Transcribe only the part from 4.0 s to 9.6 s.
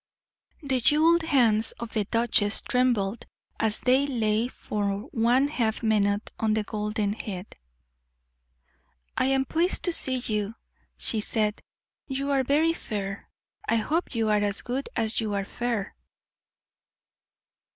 lay for one half minute on the golden head. "I am